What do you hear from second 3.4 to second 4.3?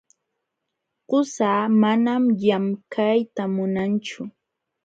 munanchu.